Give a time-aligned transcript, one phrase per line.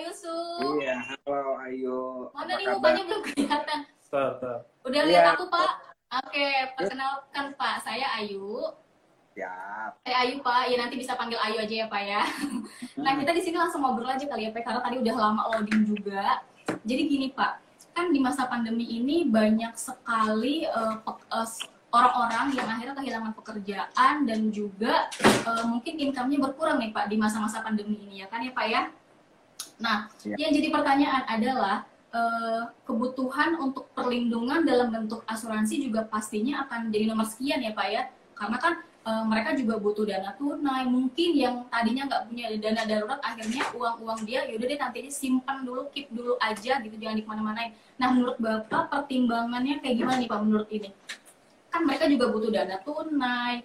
[0.00, 0.80] Yusuf.
[0.80, 2.00] Iya, halo Ayu.
[2.32, 3.78] Mana nih mukanya belum kelihatan.
[4.06, 4.58] Tuh, tuh.
[4.82, 5.08] Udah Iya.
[5.08, 5.70] lihat aku, Pak?
[6.10, 8.74] Oke, perkenalkan Pak, saya Ayu.
[9.30, 10.02] Siap.
[10.02, 12.22] Eh Ayu Pak, ya nanti bisa panggil Ayu aja ya Pak ya.
[12.98, 15.86] Nah kita di sini langsung ngobrol aja kali ya Pak, karena tadi udah lama loading
[15.86, 16.42] juga.
[16.82, 17.52] Jadi gini Pak,
[17.94, 20.66] kan di masa pandemi ini banyak sekali
[21.40, 27.16] s- orang-orang yang akhirnya kehilangan pekerjaan dan juga eh, mungkin income-nya berkurang nih Pak di
[27.16, 28.82] masa-masa pandemi ini ya kan ya Pak ya.
[29.80, 30.36] Nah, Ya.
[30.46, 31.76] yang jadi pertanyaan adalah
[32.10, 37.86] eh, kebutuhan untuk perlindungan dalam bentuk asuransi juga pastinya akan jadi nomor sekian ya Pak
[37.86, 38.02] ya.
[38.34, 40.90] Karena kan eh, mereka juga butuh dana tunai.
[40.90, 45.86] Mungkin yang tadinya nggak punya dana darurat, akhirnya uang-uang dia yaudah deh nanti simpan dulu,
[45.94, 47.72] keep dulu aja gitu, jangan dikemana-manain.
[47.94, 50.90] Nah, menurut Bapak pertimbangannya kayak gimana nih Pak menurut ini?
[51.70, 53.62] Kan mereka juga butuh dana tunai,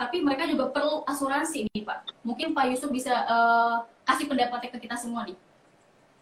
[0.00, 2.24] tapi mereka juga perlu asuransi nih Pak.
[2.24, 5.36] Mungkin Pak Yusuf bisa eh, kasih pendapatnya ke kita semua nih.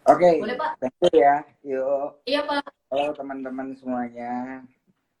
[0.03, 0.29] Oke.
[0.39, 0.71] Boleh, Pak?
[0.79, 1.35] Thank you ya.
[1.63, 2.07] Yuk.
[2.27, 2.63] Iya Pak.
[2.91, 4.63] Halo teman-teman semuanya.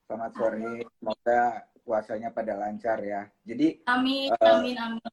[0.07, 0.83] Selamat sore.
[0.99, 1.41] Semoga
[1.83, 3.27] puasanya pada lancar ya.
[3.43, 5.03] Jadi Amin, Eh, amin, amin.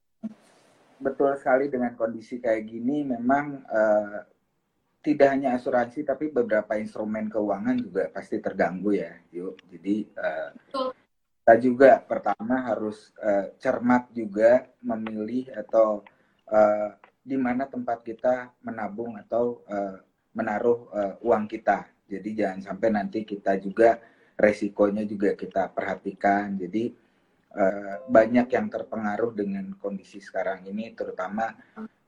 [1.00, 4.18] betul sekali dengan kondisi kayak gini memang eh,
[5.00, 9.14] tidak hanya asuransi tapi beberapa instrumen keuangan juga pasti terganggu ya.
[9.32, 9.54] Yuk.
[9.70, 9.96] Jadi
[10.66, 10.92] Betul.
[11.40, 16.02] kita juga pertama harus eh, cermat juga memilih atau
[16.50, 19.96] eh, di mana tempat kita menabung atau eh,
[20.32, 21.86] menaruh eh, uang kita.
[22.10, 24.00] Jadi jangan sampai nanti kita juga
[24.40, 26.56] resikonya juga kita perhatikan.
[26.56, 26.90] Jadi
[27.54, 31.52] eh, banyak yang terpengaruh dengan kondisi sekarang ini, terutama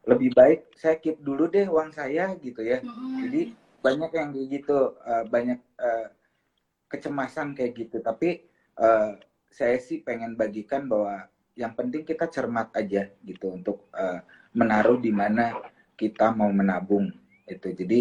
[0.03, 2.83] lebih baik saya keep dulu deh uang saya gitu ya.
[3.23, 6.09] Jadi banyak yang gitu, eh, banyak eh,
[6.89, 7.97] kecemasan kayak gitu.
[8.01, 8.43] Tapi
[8.81, 9.13] eh,
[9.53, 15.13] saya sih pengen bagikan bahwa yang penting kita cermat aja gitu untuk eh, menaruh di
[15.13, 15.57] mana
[15.97, 17.09] kita mau menabung
[17.49, 17.69] itu.
[17.73, 18.01] Jadi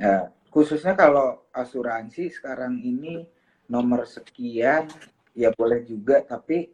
[0.00, 3.24] eh, khususnya kalau asuransi sekarang ini
[3.68, 4.88] nomor sekian
[5.36, 6.68] ya boleh juga, tapi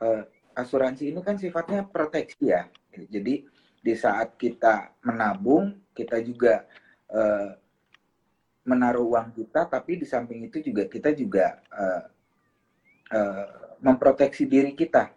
[0.00, 0.22] eh,
[0.54, 2.68] asuransi ini kan sifatnya proteksi ya.
[2.94, 3.44] Jadi
[3.84, 6.64] di saat kita menabung, kita juga
[7.10, 7.50] eh,
[8.64, 12.04] menaruh uang kita, tapi di samping itu juga kita juga eh,
[13.12, 13.46] eh,
[13.84, 15.12] memproteksi diri kita.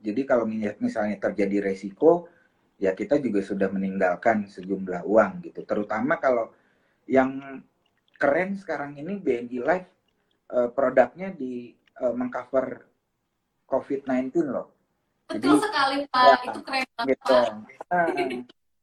[0.00, 2.28] Jadi kalau mi- misalnya terjadi resiko,
[2.76, 5.64] ya kita juga sudah meninggalkan sejumlah uang gitu.
[5.64, 6.52] Terutama kalau
[7.08, 7.62] yang
[8.16, 9.88] keren sekarang ini BNI Life
[10.52, 12.84] eh, produknya di eh, mengcover
[13.66, 14.68] COVID-19 loh.
[15.26, 17.38] Betul Jadi, sekali Pak, ya, itu keren banget gitu.
[17.90, 18.06] Nah,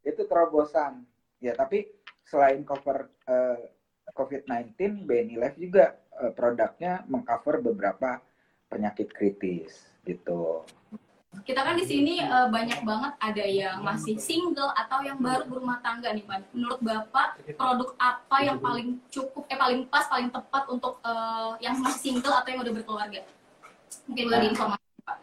[0.03, 0.93] itu terobosan.
[1.39, 1.87] Ya, tapi
[2.27, 3.71] selain cover eh,
[4.11, 8.19] COVID-19, BNI Life juga eh, produknya mengcover beberapa
[8.67, 10.67] penyakit kritis gitu.
[11.41, 15.81] Kita kan di sini eh, banyak banget ada yang masih single atau yang baru berumah
[15.81, 16.53] tangga nih Pak.
[16.53, 21.75] Menurut Bapak, produk apa yang paling cukup, eh paling pas, paling tepat untuk eh, yang
[21.81, 23.21] masih single atau yang udah berkeluarga?
[24.05, 25.17] Mungkin boleh diinformasi Pak.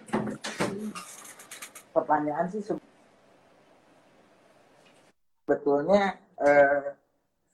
[1.95, 2.89] Pertanyaan sih se-
[5.47, 6.99] sebetulnya eh,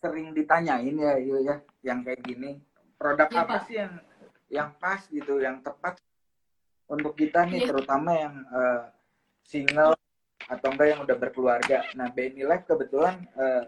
[0.01, 2.59] sering ditanyain ya, ya, yang kayak gini.
[2.97, 3.63] Produk Iya, apa Pak.
[3.69, 3.93] sih yang
[4.47, 5.99] yang pas gitu, yang tepat
[6.87, 7.69] untuk kita nih, Iya.
[7.75, 8.83] terutama yang eh,
[9.43, 9.95] single
[10.47, 11.83] atau enggak yang udah berkeluarga.
[11.99, 13.63] Nah, BNI Life kebetulan eh,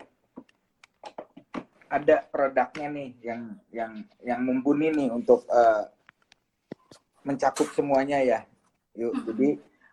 [1.89, 3.43] ada produknya nih yang
[3.73, 3.93] yang
[4.23, 5.85] yang mumpuni nih untuk eh,
[7.27, 8.41] mencakup semuanya ya.
[8.95, 9.27] Yuk, Mm-mm.
[9.27, 9.49] jadi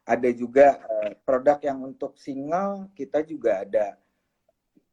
[0.06, 3.98] ada juga eh, produk yang untuk single kita juga ada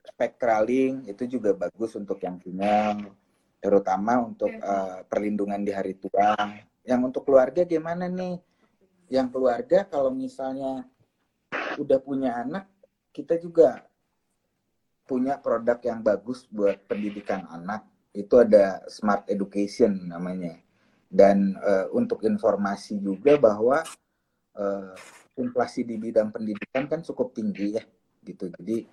[0.03, 3.15] Spectraling itu juga bagus untuk yang single
[3.63, 4.59] terutama untuk Oke.
[4.59, 6.35] eh, perlindungan di hari tua.
[6.83, 8.43] Yang untuk keluarga gimana nih?
[9.07, 10.87] Yang keluarga kalau misalnya
[11.79, 12.67] udah punya anak,
[13.15, 13.87] kita juga
[15.07, 17.87] punya produk yang bagus buat pendidikan anak.
[18.13, 20.59] Itu ada Smart Education namanya.
[21.13, 23.85] Dan eh, untuk informasi juga bahwa
[24.57, 24.95] eh,
[25.37, 27.85] inflasi di bidang pendidikan kan cukup tinggi ya,
[28.25, 28.49] gitu.
[28.59, 28.89] Jadi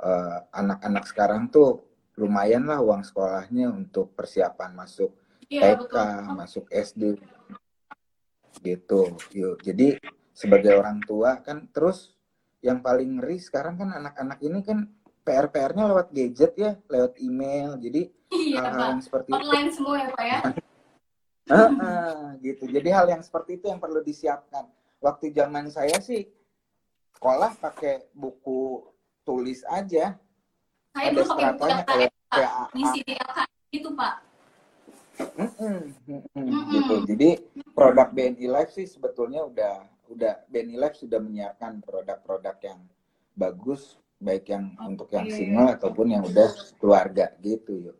[0.00, 1.82] eh, anak-anak sekarang tuh
[2.14, 5.10] lumayan lah uang sekolahnya untuk persiapan masuk
[5.54, 6.34] Iya, TK, betul.
[6.34, 7.02] masuk SD,
[8.58, 9.14] gitu.
[9.30, 10.02] Yuk, jadi
[10.34, 12.18] sebagai orang tua kan terus
[12.58, 14.90] yang paling ngeri sekarang kan anak-anak ini kan
[15.22, 17.78] PR-PR-nya lewat gadget ya, lewat email.
[17.78, 20.40] Jadi Iya, hal-hal yang seperti itu Online semua ya, Pak ya?
[21.54, 22.64] Heeh, gitu.
[22.66, 24.66] Jadi hal yang seperti itu yang perlu disiapkan.
[24.98, 26.26] Waktu zaman saya sih
[27.14, 28.80] sekolah pakai buku
[29.22, 30.16] tulis aja.
[30.96, 32.08] Saya Ada dulu pakai buku.
[32.34, 32.64] PAA.
[32.74, 34.23] Ngisi di LKS gitu, Pak.
[36.74, 36.94] Gitu.
[37.06, 37.28] Jadi
[37.72, 42.80] produk BNI Life sih sebetulnya udah udah BNI Life sudah menyiapkan produk-produk yang
[43.34, 44.86] bagus baik yang Oke.
[44.94, 47.96] untuk yang single ataupun yang udah keluarga gitu yuk.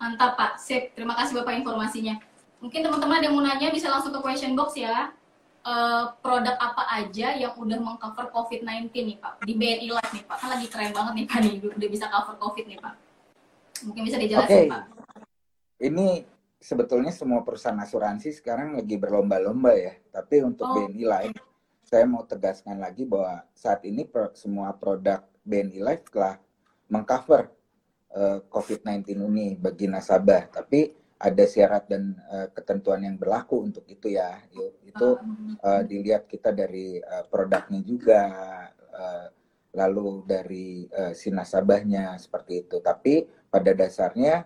[0.00, 0.96] Mantap Pak, sip.
[0.96, 2.16] Terima kasih Bapak informasinya.
[2.60, 5.12] Mungkin teman-teman ada yang mau nanya bisa langsung ke question box ya.
[5.60, 9.44] Eh, produk apa aja yang udah mengcover COVID-19 nih Pak?
[9.44, 10.36] Di BNI Live nih Pak.
[10.40, 12.94] Kan lagi keren banget nih Pak nih, udah bisa cover COVID nih Pak.
[13.84, 14.72] Mungkin bisa dijelasin Oke.
[14.72, 14.99] Pak.
[15.80, 16.28] Ini
[16.60, 19.96] sebetulnya semua perusahaan asuransi sekarang lagi berlomba-lomba ya.
[20.12, 20.76] Tapi untuk Oh.
[20.76, 21.40] BNI Life,
[21.80, 26.36] saya mau tegaskan lagi bahwa saat ini pro- semua produk BNI Life telah
[26.92, 27.48] mengcover
[28.12, 30.52] eh, COVID-19 ini bagi nasabah.
[30.52, 34.36] Tapi ada syarat dan eh, ketentuan yang berlaku untuk itu ya.
[34.84, 35.16] Itu
[35.64, 38.20] eh, dilihat kita dari eh, produknya juga,
[38.76, 39.26] eh,
[39.72, 42.84] lalu dari eh, si nasabahnya seperti itu.
[42.84, 44.44] Tapi pada dasarnya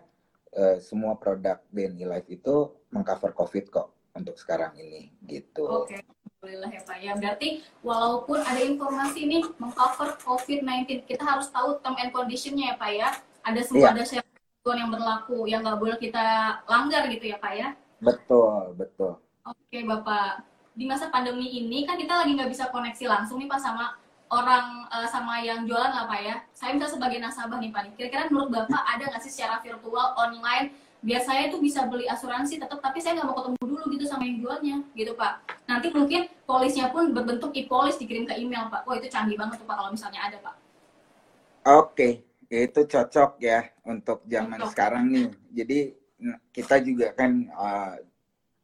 [0.55, 5.67] eh, semua produk BNI Life itu mengcover COVID kok untuk sekarang ini gitu.
[5.67, 6.97] Oke, alhamdulillah ya Pak.
[7.03, 7.49] Ya berarti
[7.83, 13.09] walaupun ada informasi nih mengcover COVID-19, kita harus tahu term and conditionnya ya Pak ya.
[13.45, 13.95] Ada semua Iya.
[13.99, 14.33] ada syarat
[14.65, 16.25] yang berlaku yang nggak boleh kita
[16.65, 17.69] langgar gitu ya Pak ya.
[18.01, 19.21] Betul, betul.
[19.45, 23.61] Oke Bapak, di masa pandemi ini kan kita lagi nggak bisa koneksi langsung nih Pak
[23.61, 23.99] sama
[24.33, 26.37] orang eh, sama yang jualan lah Pak ya.
[26.57, 27.93] Saya misalnya sebagai nasabah nih Pak nih.
[27.99, 30.73] Kira-kira menurut Bapak ada nggak sih secara virtual online
[31.05, 34.25] biar saya itu bisa beli asuransi tetap tapi saya nggak mau ketemu dulu gitu sama
[34.25, 35.33] yang jualnya gitu Pak.
[35.69, 38.89] Nanti mungkin polisnya pun berbentuk e-polis dikirim ke email Pak.
[38.89, 40.55] Wah itu canggih banget tuh Pak kalau misalnya ada Pak.
[41.65, 44.71] Oke, itu cocok ya untuk zaman Cocok.
[44.73, 45.29] sekarang nih.
[45.53, 45.79] Jadi
[46.53, 47.97] kita juga kan uh,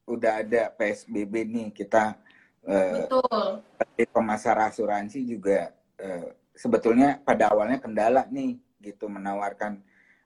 [0.09, 2.30] udah ada PSBB nih, kita uh,
[2.65, 3.65] Betul.
[3.65, 9.81] sebagai pemasar asuransi juga uh, sebetulnya pada awalnya kendala nih gitu menawarkan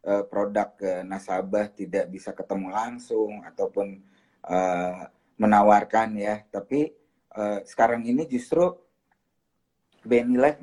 [0.06, 4.02] uh, produk ke nasabah tidak bisa ketemu langsung ataupun
[4.46, 5.06] uh,
[5.38, 6.42] menawarkan ya.
[6.50, 6.90] Tapi
[7.34, 8.74] uh, sekarang ini justru
[10.04, 10.60] BNI Life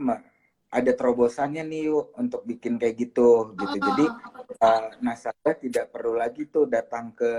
[0.71, 3.77] ada terobosannya nih yuk untuk bikin kayak gitu gitu.
[3.79, 4.31] Jadi Ah,
[4.62, 4.63] Pak?
[4.63, 7.31] uh, nasabah tidak perlu lagi tuh datang ke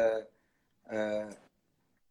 [0.93, 1.29] uh,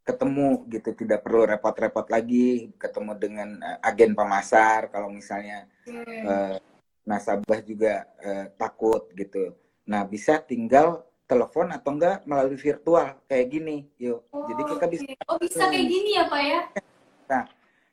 [0.01, 6.17] ketemu gitu, tidak perlu repot-repot lagi ketemu dengan uh, agen pemasar kalau misalnya Oke.
[6.25, 6.57] uh,
[7.05, 9.53] nasabah juga uh, takut gitu.
[9.85, 14.25] Nah, bisa tinggal telepon atau enggak melalui virtual kayak gini, yuk.
[14.29, 15.15] Jadi kita bisa Oke.
[15.29, 16.61] Oh bisa kayak gini ya Pak ya?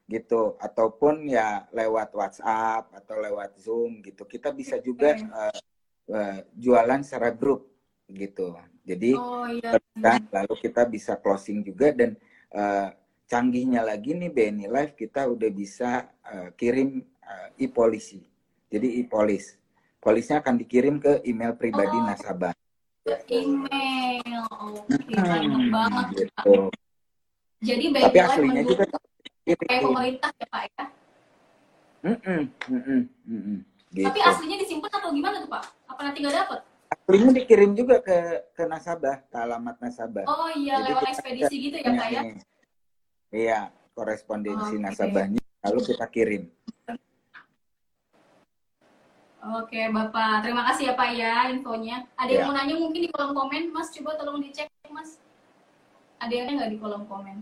[0.08, 5.28] gitu ataupun ya lewat WhatsApp atau lewat Zoom gitu kita bisa juga Oke.
[5.28, 5.58] uh,
[6.16, 7.69] uh, jualan secara grup
[8.08, 8.56] gitu
[8.88, 9.76] jadi Oh iya.
[10.00, 12.16] kan, lalu kita bisa closing juga dan
[12.50, 12.88] uh,
[13.28, 18.25] canggihnya lagi nih BNI Live kita udah bisa uh, kirim uh, e-polisi
[18.72, 19.60] jadi e-polis
[20.00, 22.06] polisnya akan dikirim ke email pribadi Oh.
[22.08, 22.52] nasabah
[23.28, 24.44] email.
[24.52, 26.06] Oke, mantap Hmm, banget.
[26.12, 26.56] Gitu
[27.64, 29.66] Jadi BNI Live aslinya juga mendukung kirim.
[29.69, 30.84] kayak pemerintah ya Pak ya.
[31.99, 32.40] Mm-mm,
[32.70, 33.58] mm-mm, mm-mm,
[33.90, 34.06] gitu.
[34.06, 35.62] Tapi aslinya disimpan atau gimana tuh Pak?
[35.90, 36.61] Apa nanti nggak dapet?
[36.88, 38.17] Aslinya dikirim juga ke
[38.52, 40.25] ke nasabah, ke alamat nasabah.
[40.25, 42.23] Oh iya, Jadi lewat ekspedisi gitu ya Pak ya?
[43.29, 43.58] Iya,
[43.93, 44.85] korespondensi Oke.
[44.85, 46.43] nasabahnya lalu kita kirim.
[49.38, 52.05] Oke Bapak, terima kasih ya Pak ya infonya.
[52.19, 52.46] Ada yang Ya.
[52.50, 55.20] mau nanya mungkin di kolom komen, Mas coba tolong dicek Mas.
[56.19, 57.40] Ada yang nggak di kolom komen?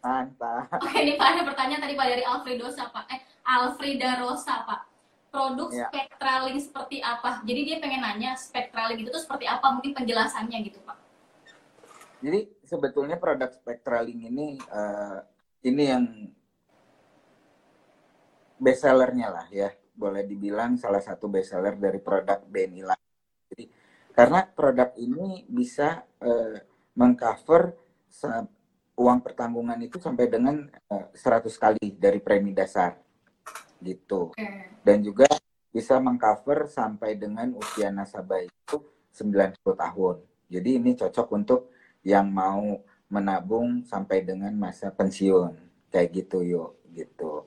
[0.00, 0.70] Mantap.
[0.78, 3.04] Oke, ini Pak ada pertanyaan tadi Pak dari Alfredosa Pak.
[3.10, 4.80] Eh, Alfreda Rosa Pak.
[5.36, 5.92] Produk Ya.
[5.92, 7.44] Spectraling seperti apa?
[7.44, 9.68] Jadi dia pengen nanya Spectraling itu tuh seperti apa?
[9.68, 10.96] Mungkin penjelasannya gitu Pak.
[12.24, 15.18] Jadi sebetulnya produk Spectraling ini eh,
[15.68, 16.04] ini yang
[18.56, 23.06] bestsellernya lah ya, boleh dibilang salah satu bestseller dari produk BNI Life.
[23.52, 23.64] Jadi
[24.16, 26.64] karena produk ini bisa eh,
[26.96, 27.76] mengcover
[28.96, 33.05] uang pertanggungan itu sampai dengan eh, 100 kali dari premi dasar
[33.80, 34.32] gitu.
[34.32, 34.48] Oke.
[34.86, 35.26] dan juga
[35.74, 38.80] bisa mengcover sampai dengan usia nasabah itu
[39.12, 40.16] 90 tahun.
[40.48, 41.60] Jadi ini cocok untuk
[42.00, 42.80] yang mau
[43.12, 45.52] menabung sampai dengan masa pensiun.
[45.92, 47.44] Kayak gitu yuk, gitu.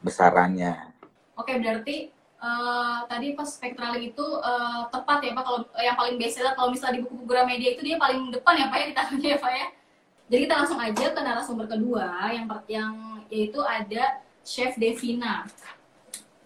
[0.00, 0.96] Besarannya.
[1.36, 2.08] Oke, berarti
[2.40, 7.00] eh, tadi pas Spectraling itu eh, tepat ya Pak kalau yang paling bestseller kalau misalnya
[7.00, 9.66] di buku-buku Gramedia itu dia paling depan ya Pak ya ditaruhnya ya Pak ya.
[10.28, 12.92] Jadi kita langsung aja ke narasumber kedua yang yang
[13.32, 15.44] yaitu ada Chef Devina.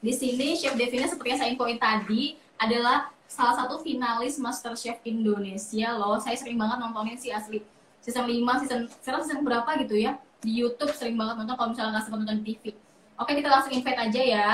[0.02, 4.99] Di sini Chef Devina seperti yang saya infoin tadi adalah salah satu finalis Master Chef
[5.06, 6.18] Indonesia loh.
[6.18, 7.62] Saya sering banget nontonin si asli
[8.02, 10.18] season 5, season sekarang season berapa gitu ya.
[10.42, 12.75] Di YouTube sering banget nonton kalau misalnya nggak sempat nonton TV.
[13.23, 14.50] Oke, kita langsung invite aja ya.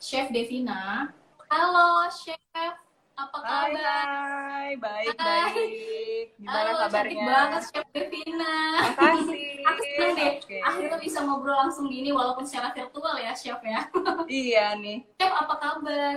[0.00, 1.12] Chef Devina.
[1.52, 2.72] Halo Chef,
[3.12, 4.04] apa Hai, kabar?
[4.08, 5.20] hai, baik, Hai.
[5.20, 6.07] baik.
[6.38, 6.94] Gimana Halo, kabarnya?
[6.94, 8.54] cantik banget Chef Devina.
[8.78, 9.42] Makasih.
[9.68, 10.32] Aku seneng deh.
[10.38, 10.58] Oke.
[10.62, 13.80] Akhirnya bisa ngobrol langsung gini walaupun secara virtual ya, Chef ya.
[14.30, 15.02] Iya nih.
[15.18, 16.16] Chef, apa kabar?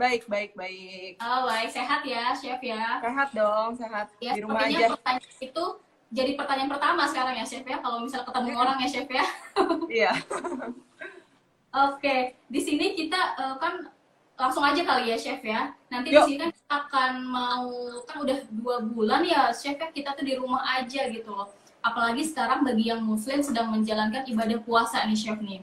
[0.00, 1.20] Baik, baik, baik.
[1.20, 1.68] Oh, baik.
[1.68, 3.04] Sehat ya, Chef ya.
[3.04, 4.08] Sehat dong, sehat.
[4.24, 4.96] Ya, Di rumah aja.
[4.96, 5.64] pertanyaan itu
[6.12, 7.76] jadi pertanyaan pertama sekarang ya, Chef ya.
[7.84, 9.24] Kalau misalnya ketemu orang ya, Chef ya.
[9.92, 10.12] Iya.
[11.92, 12.16] Oke,
[12.48, 13.84] di sini kita eh, kan
[14.42, 15.70] langsung aja kali ya, Chef ya.
[15.86, 16.26] Nanti Yuk.
[16.26, 17.70] di sini kan kita akan mau
[18.02, 21.46] kan udah dua bulan ya, Chef ya kita tuh di rumah aja gitu loh.
[21.78, 25.62] Apalagi sekarang bagi yang Muslim sedang menjalankan ibadah puasa nih, Chef nih.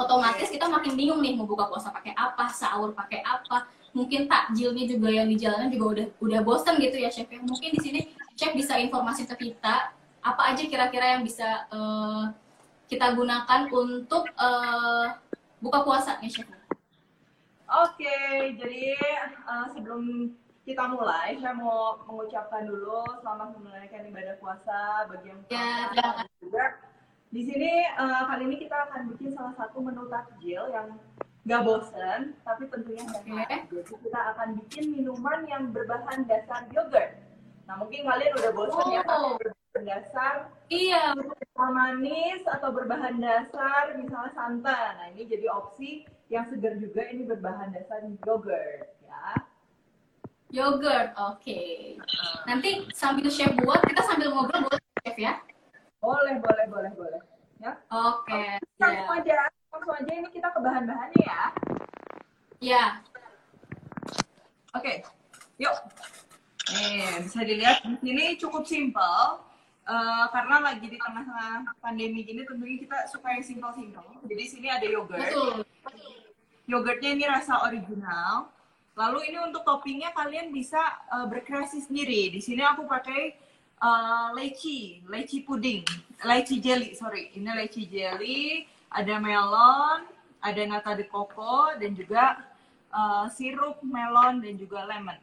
[0.00, 3.68] Otomatis kita makin bingung nih mau buka puasa pakai apa, sahur pakai apa.
[3.92, 7.44] Mungkin takjilnya juga yang di jalanan juga udah udah bosen gitu ya, Chef ya.
[7.44, 8.00] Mungkin di sini
[8.32, 12.24] Chef bisa informasi ke kita apa aja kira-kira yang bisa eh,
[12.88, 15.06] kita gunakan untuk eh,
[15.60, 16.59] buka puasa nih chef.
[17.70, 18.18] Oke,
[18.56, 20.34] jadi eh, sebelum
[20.66, 26.02] kita mulai, saya mau mengucapkan dulu selamat menunaikan ibadah puasa bagi yang Ya, puasa.
[26.18, 26.28] kasih.
[26.42, 26.64] juga
[27.30, 30.98] di sini eh, kali ini kita akan bikin salah satu menu takjil yang
[31.40, 33.70] nggak bosen, tapi tentunya hemat.
[33.70, 37.22] Jadi kita akan bikin minuman yang berbahan dasar yogurt.
[37.64, 39.38] Nah mungkin kalian udah bosen ya, Oh.
[39.38, 40.34] berbahan dasar
[40.66, 41.14] Iya,
[41.56, 44.90] manis atau berbahan dasar misalnya santan.
[44.96, 49.22] Nah ini jadi opsi yang segar juga ini berbahan dasar yogurt ya.
[50.54, 51.10] yogurt.
[51.18, 51.98] Oke.
[52.46, 55.34] Nanti sambil chef buat, kita sambil ngobrol boleh chef ya.
[55.98, 57.20] Boleh boleh boleh boleh.
[57.58, 57.76] Ya.
[57.90, 58.62] Oke.
[58.78, 59.20] Langsung Ya.
[59.20, 59.36] aja
[59.70, 61.42] langsung aja ini kita ke bahan-bahannya ya.
[62.62, 62.84] Ya.
[64.74, 65.02] Oke,
[65.58, 65.74] yuk.
[66.70, 69.42] Nih bisa dilihat di sini cukup simpel.
[69.88, 74.06] Eh, karena lagi di tengah-tengah pandemi gini tentunya kita suka yang simpel-simpel.
[74.28, 75.18] Jadi di sini ada yogurt.
[75.18, 75.66] Betul.
[76.68, 78.52] Yogurtnya ini rasa original.
[78.94, 80.78] Lalu ini untuk toppingnya kalian bisa
[81.10, 82.30] uh, berkreasi sendiri.
[82.30, 83.34] Di sini aku pakai
[83.80, 85.82] uh, leci, leci puding,
[86.22, 87.32] leci jelly, sorry.
[87.34, 90.06] Ini leci jelly, ada melon,
[90.38, 92.44] ada nata de coco, dan juga
[92.94, 95.18] uh, sirup melon dan juga lemon.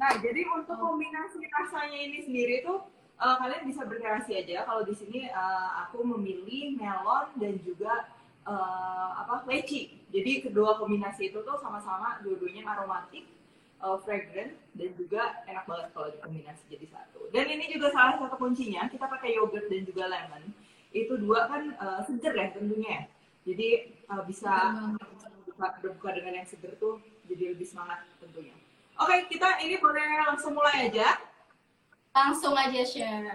[0.00, 2.80] Nah, jadi untuk kombinasi rasanya ini sendiri tuh
[3.20, 4.64] uh, kalian bisa berkreasi aja.
[4.64, 8.08] Kalau di sini uh, aku memilih melon dan juga
[8.48, 10.00] uh, apa leci.
[10.08, 13.28] Jadi kedua kombinasi itu tuh sama-sama dua-duanya aromatik,
[13.84, 17.28] uh, fragrant dan juga enak banget kalau dikombinasi jadi satu.
[17.28, 20.48] Dan ini juga salah satu kuncinya kita pakai yogurt dan juga lemon.
[20.96, 23.04] Itu dua kan uh, seger ya tentunya.
[23.44, 28.56] Jadi uh, bisa berbuka, berbuka dengan yang seger tuh jadi lebih semangat tentunya.
[29.00, 31.16] Oke, kita ini boleh langsung mulai aja.
[32.12, 33.32] Langsung aja chef.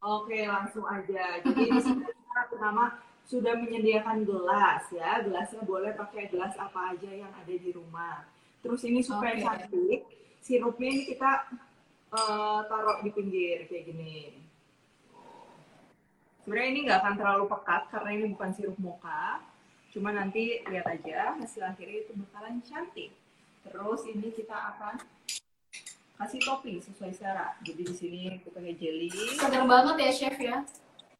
[0.00, 1.44] Oke, langsung aja.
[1.44, 2.08] Jadi di sini
[2.48, 5.20] pertama sudah menyediakan gelas ya.
[5.20, 8.24] Gelasnya boleh pakai gelas apa aja yang ada di rumah.
[8.64, 9.44] Terus ini supaya Oke.
[9.44, 10.00] cantik,
[10.40, 11.52] sirupnya ini kita
[12.08, 14.40] eh, taruh di pinggir kayak gini.
[16.48, 19.44] Sebenarnya ini nggak akan terlalu pekat karena ini bukan sirup mocha.
[19.92, 23.12] Cuma nanti lihat aja hasil akhirnya itu bakalan cantik.
[23.64, 25.00] Terus ini kita akan
[26.14, 27.58] kasih topping sesuai selera.
[27.64, 29.10] Jadi di sini aku pakai jelly.
[29.10, 30.58] Seger banget ya chef ya.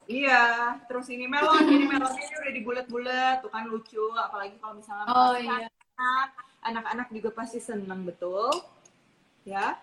[0.04, 0.44] Iya,
[0.84, 5.32] terus ini melon, jadi melonnya ini udah dibulet-bulet, tuh kan lucu, apalagi kalau misalnya Oh
[5.32, 5.64] iya.
[5.96, 6.28] anak,
[6.60, 8.52] anak-anak juga pasti seneng betul,
[9.48, 9.80] ya.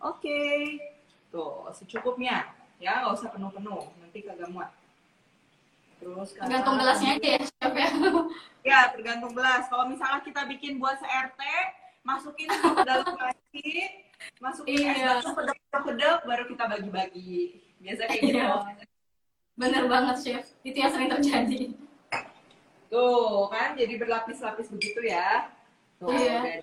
[0.00, 0.80] Oke,
[1.28, 2.48] tuh secukupnya,
[2.80, 4.72] ya nggak usah penuh-penuh, nanti kagak muat.
[6.00, 7.90] Terus Tergantung gelasnya aja ya chef ya.
[8.62, 9.68] Ya, tergantung gelas.
[9.68, 11.40] Kalau misalnya kita bikin buat se-RT,
[12.02, 13.90] masukin ke dalam plastik,
[14.42, 15.22] masukin es Iya.
[15.22, 17.34] batu kedap-kedap, baru kita bagi-bagi.
[17.82, 18.38] Biasa kayak gitu.
[18.38, 18.50] Iya.
[19.58, 20.44] Bener banget chef.
[20.62, 21.74] Itu yang sering terjadi.
[22.90, 25.50] Tuh kan jadi berlapis-lapis begitu ya.
[26.02, 26.62] Tuh, Iya.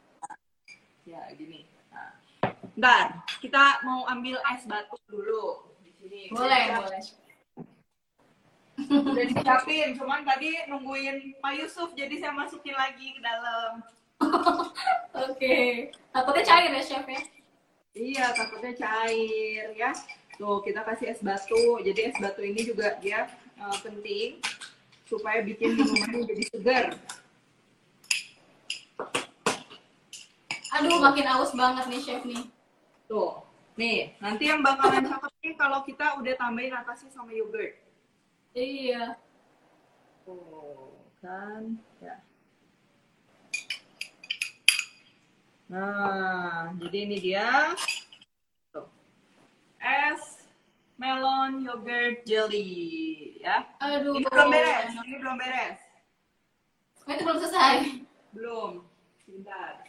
[1.07, 1.65] Ya gini.
[1.89, 2.13] Nah.
[2.77, 6.21] Ntar kita mau ambil es batu dulu di sini.
[6.29, 7.03] Boleh, Udah boleh.
[8.79, 13.83] Udah disiapin, cuman tadi nungguin Pak Yusuf jadi saya masukin lagi ke dalam.
[15.29, 15.57] Oke.
[16.11, 17.21] Takutnya cair ya chef ya.
[17.95, 19.91] Iya, takutnya cair ya.
[20.39, 21.83] Tuh, kita kasih es batu.
[21.83, 23.27] Jadi es batu ini juga dia
[23.59, 24.39] eh, penting
[25.09, 26.85] supaya bikin minumannya jadi segar.
[30.69, 32.43] Aduh, makin aus banget nih chef nih.
[33.09, 33.41] Tuh.
[33.79, 37.79] Nih, nanti yang bakalan cakep nih kalau kita udah tambahin atasnya sama yogurt.
[38.51, 39.15] Iya.
[40.27, 41.79] Tuh, kan?
[42.03, 42.19] Ya.
[45.69, 47.77] Nah, jadi ini dia.
[48.73, 48.89] Tuh.
[49.77, 50.49] Es
[50.97, 53.69] melon yogurt jelly ya.
[53.77, 54.17] Aduh.
[54.17, 55.77] Ini belum beres, ini belum beres.
[57.05, 57.75] Itu belum selesai.
[58.33, 58.71] Belum.
[59.23, 59.85] Sebentar.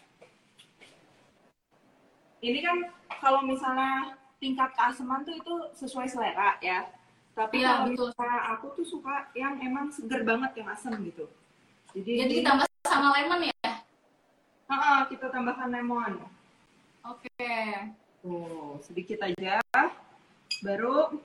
[2.41, 2.89] ini kan
[3.21, 6.89] kalau misalnya tingkat keasaman tuh itu sesuai selera ya.
[7.37, 8.09] Tapi Iya, kalau betul.
[8.09, 11.29] misalnya aku tuh suka yang emang seger banget yang asam gitu.
[11.93, 13.60] Jadi, Jadi ditambah sama lemon ya?
[14.71, 16.23] Ah, kita tambahkan lemon.
[17.03, 17.51] Oke.
[18.23, 19.59] Tuh, sedikit aja.
[20.63, 21.19] Baru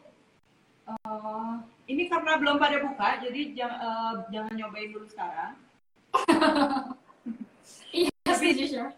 [0.90, 1.52] eh,
[1.86, 5.54] ini karena belum pada buka, jadi jang- eh, jangan nyobain dulu sekarang.
[7.96, 8.12] Iya
[8.68, 8.92] Chef.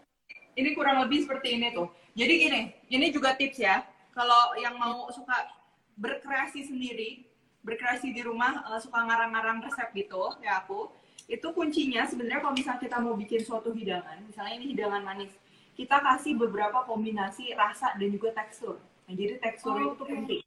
[0.58, 1.88] Ini kurang lebih seperti ini tuh.
[2.18, 3.86] Jadi gini, ini juga tips ya.
[4.10, 5.46] Kalau yang mau suka
[5.94, 7.22] berkreasi sendiri,
[7.62, 10.90] berkreasi di rumah, eh, suka ngarang-ngarang resep gitu, ya aku,
[11.28, 15.28] itu kuncinya sebenarnya kalau misalnya kita mau bikin suatu hidangan, misalnya ini hidangan manis,
[15.76, 18.80] kita kasih beberapa kombinasi rasa dan juga tekstur.
[19.04, 20.12] Nah, jadi tekstur itu tuh Oke.
[20.16, 20.42] penting.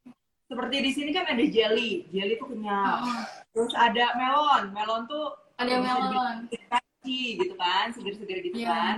[0.50, 3.08] Seperti di sini kan ada jelly, jelly tuh kenyal.
[3.08, 3.24] Heeh.
[3.56, 6.50] Terus ada melon, melon tuh Ada melon.
[6.50, 8.74] dikasih gitu kan, seger-seger gitu Iya.
[8.74, 8.96] kan.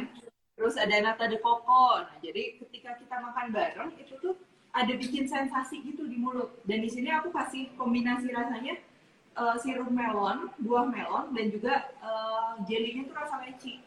[0.56, 2.00] Terus ada nata de coco.
[2.00, 4.40] Nah, jadi ketika kita makan bareng itu tuh
[4.72, 6.58] ada bikin sensasi gitu di mulut.
[6.64, 8.80] Dan di sini aku kasih kombinasi rasanya
[9.34, 13.82] eh, sirup melon, buah melon dan juga eh, jelinya tuh rasa leci.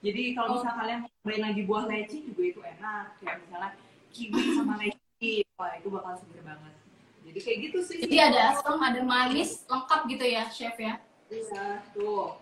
[0.00, 0.54] Jadi kalau Oh.
[0.60, 3.04] misalnya kalian cobain lagi buah leci juga itu enak.
[3.20, 3.70] Kayak misalnya
[4.10, 6.74] kiwi sama leci, wah itu bakal seger banget.
[7.20, 7.98] Jadi kayak gitu sih.
[8.00, 10.96] Jadi ada asam, ada manis, lengkap gitu ya, Chef ya?
[11.28, 12.40] Iya, tuh.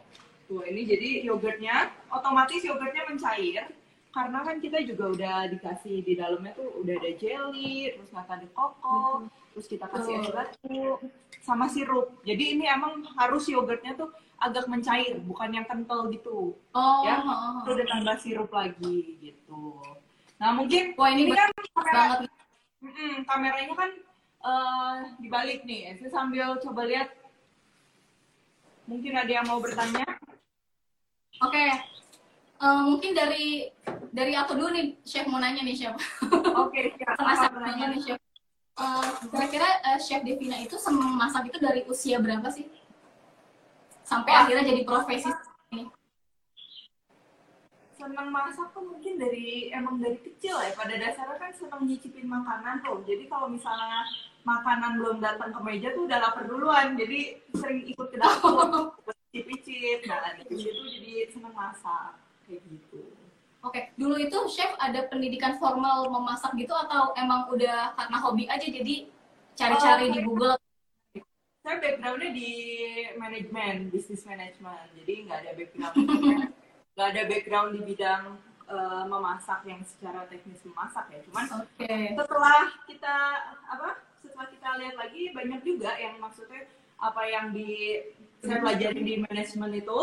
[0.49, 3.69] Tuh, ini jadi yogurtnya, otomatis yogurtnya mencair.
[4.09, 8.49] Karena kan kita juga udah dikasih di dalamnya tuh udah ada jelly, terus nata de
[8.57, 10.97] coco, terus kita kasih es batu,
[11.49, 12.21] sama sirup.
[12.29, 16.53] Jadi ini emang harus yogurtnya tuh agak mencair, bukan yang kental gitu.
[16.77, 17.57] Oh, Ya, heeh.
[17.65, 19.81] Terus udah tambah sirup lagi gitu.
[20.37, 22.21] Nah mungkin Wah, ini ini kan kamera, banget.
[23.27, 23.91] Kameranya kan
[24.45, 25.97] eh, dibalik nih.
[25.97, 27.09] Saya sambil coba lihat.
[28.85, 30.07] Mungkin ada yang mau bertanya.
[31.43, 31.67] Oke.
[32.59, 33.71] Eh, mungkin dari
[34.11, 35.95] dari aku dulu nih, Chef mau nanya nih, Chef.
[36.63, 37.19] Oke, siap.
[37.19, 38.19] Masak Apa nanya nih, Chef.
[38.79, 42.71] Eh, kira-kira eh, Chef Devina itu seneng masak itu dari usia berapa sih?
[44.07, 44.47] Sampai Wah.
[44.47, 45.27] akhirnya jadi profesi
[45.75, 45.91] ini.
[47.99, 50.71] Senang masak tuh mungkin dari emang dari kecil ya.
[50.79, 53.03] Pada dasarnya kan senang nyicipin makanan tuh.
[53.03, 54.07] Jadi kalau misalnya
[54.47, 56.95] makanan belum datang ke meja tuh udah lapar duluan.
[56.95, 58.95] Jadi sering ikut ke dapur,
[59.35, 60.07] cicip-cicip.
[60.07, 62.15] Nah, dari situ jadi senang masak
[62.47, 63.08] kayak gitu.
[63.69, 68.65] Oke, dulu itu Chef ada pendidikan formal memasak gitu atau emang udah karena hobi aja
[68.65, 69.05] jadi
[69.53, 70.57] cari-cari Oh, di Google?
[71.61, 72.51] saya backgroundnya di
[73.21, 75.95] manajemen, bisnis manajemen, jadi nggak ada background,
[76.97, 78.23] nggak ada background di bidang
[78.65, 81.21] eh, memasak yang secara teknis memasak ya.
[81.29, 81.93] Cuman Oke.
[82.17, 83.17] setelah kita
[83.69, 84.01] apa?
[84.25, 86.65] Setelah kita lihat lagi banyak juga yang maksudnya
[86.97, 88.01] apa yang di
[88.41, 89.99] saya pelajari di manajemen itu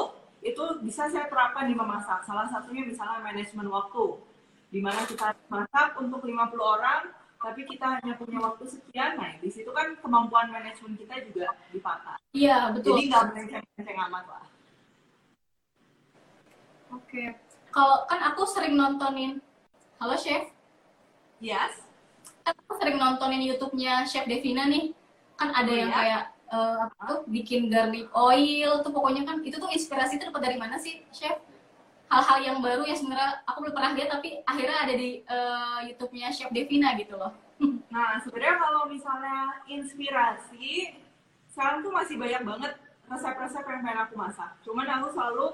[0.46, 2.22] itu bisa saya terapkan di memasak.
[2.22, 4.22] Salah satunya misalnya manajemen waktu,
[4.70, 7.10] di mana kita masak untuk 50 orang,
[7.42, 9.18] tapi kita hanya punya waktu sekian.
[9.18, 12.22] Nah, di situ kan kemampuan manajemen kita juga dipakai.
[12.38, 12.94] Iya, betul.
[12.94, 14.46] Jadi nggak melenceng-lenceng amat lah.
[16.94, 17.24] Oke.
[17.74, 19.42] Kalau kan aku sering nontonin
[19.98, 20.54] Halo Chef,
[21.42, 21.82] Yes.
[22.46, 24.94] kan aku sering nontonin YouTube-nya Chef Devina nih.
[25.36, 25.98] Kan ada Oh, yang ya?
[25.98, 26.24] kayak
[26.56, 30.58] eh, apa tuh bikin garlic oil tuh pokoknya kan itu tuh inspirasi itu dapat dari
[30.58, 31.36] mana sih, Chef?
[32.08, 36.32] Hal-hal yang baru yang sebenarnya aku belum pernah lihat tapi akhirnya ada di eh, YouTube-nya
[36.32, 37.36] Chef Devina gitu loh.
[37.96, 41.00] Nah, sebenarnya kalau misalnya inspirasi,
[41.48, 42.76] sekarang tuh masih banyak banget
[43.08, 44.52] resep-resep yang pengen aku masak.
[44.68, 45.48] Cuman aku selalu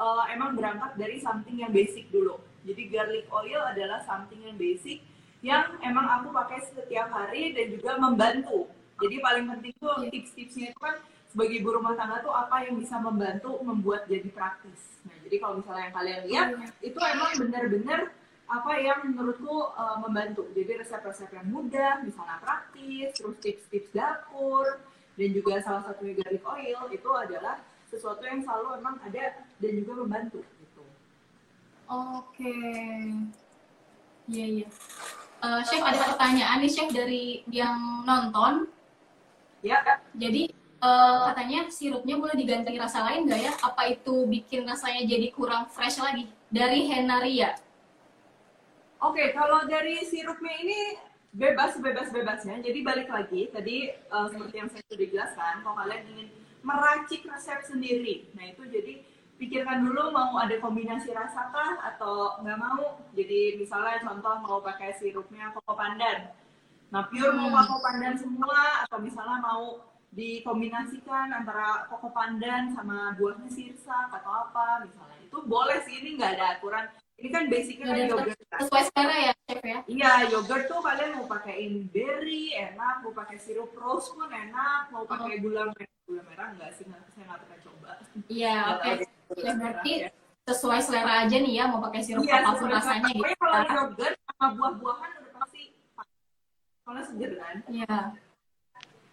[0.00, 2.38] uh, emang berangkat dari something yang basic dulu.
[2.62, 5.02] Jadi garlic oil adalah something yang basic
[5.42, 8.70] yang emang aku pakai setiap hari dan juga membantu.
[9.02, 10.10] Jadi paling penting tuh Iya.
[10.14, 10.96] tips-tipsnya itu kan
[11.32, 15.00] sebagai ibu rumah tangga tuh apa yang bisa membantu membuat jadi praktis.
[15.08, 16.46] Nah, jadi kalau misalnya yang kalian lihat
[16.84, 18.00] itu emang benar-benar
[18.52, 20.44] apa yang menurutku uh, membantu.
[20.52, 24.76] Jadi resep-resep yang mudah, misalnya praktis, terus tips-tips dapur,
[25.16, 29.92] dan juga salah satunya garlic oil itu adalah sesuatu yang selalu emang ada dan juga
[30.04, 30.84] membantu gitu.
[31.88, 32.56] Oke.
[34.28, 34.68] Iya, iya.
[35.42, 38.68] Eh, Chef ada pertanyaan nih Chef dari yang nonton.
[39.62, 39.78] Ya,
[40.18, 40.50] Jadi
[40.82, 43.52] eh, katanya sirupnya boleh diganti rasa lain nggak ya?
[43.62, 46.26] Apa itu bikin rasanya jadi kurang fresh lagi?
[46.50, 47.54] Dari Henaria.
[49.02, 50.80] Oke, kalau dari sirupnya ini
[51.32, 52.60] bebas bebas bebasnya.
[52.60, 56.28] Jadi balik lagi tadi uh, seperti yang saya sudah jelaskan, kalau kalian ingin
[56.62, 59.02] meracik resep sendiri, nah itu jadi
[59.42, 63.02] pikirkan dulu mau ada kombinasi rasa kah atau nggak mau.
[63.16, 66.30] Jadi misalnya contoh mau pakai sirupnya koko pandan.
[66.92, 67.56] Nah pure mau Hmm.
[67.64, 69.64] koko pandan semua atau misalnya mau
[70.12, 75.16] dikombinasikan antara koko pandan sama buahnya sirsak atau apa misalnya.
[75.24, 76.84] Itu boleh sih ini nggak ada aturan.
[77.16, 78.34] Ini kan basicnya kan yogurt.
[78.34, 79.78] sesuai selera ya chef ya?
[79.86, 85.06] Iya, yogurt tuh kalian mau pakaiin berry enak, mau pakai sirup rose pun enak, mau
[85.06, 87.90] pakai gula merah, gula merah enggak sih, saya nggak pernah coba.
[88.28, 88.90] iya oke.
[89.32, 90.08] gula Ya, berarti ya.
[90.44, 93.24] sesuai selera aja nih ya mau pakai sirup Iya, apa pun rasanya gitu.
[93.38, 95.10] Kalau yogurt sama buah-buahan.
[96.86, 97.96] Seger kan, Iya.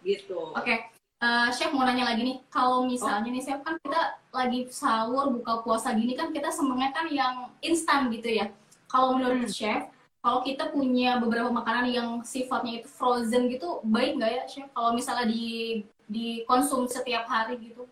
[0.01, 0.55] gitu.
[0.57, 5.27] Oke, Eh, chef mau nanya lagi nih, kalau misalnya nih chef kan kita lagi sahur
[5.35, 8.47] buka puasa gini kan kita semuanya kan yang instan gitu ya.
[8.87, 9.51] Kalau menurut Hmm.
[9.51, 9.91] chef,
[10.23, 14.71] kalau kita punya beberapa makanan yang sifatnya itu frozen gitu, baik nggak ya chef?
[14.71, 17.83] Kalau misalnya di dikonsum setiap hari gitu?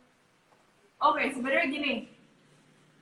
[1.03, 2.07] Oke, sebenarnya gini,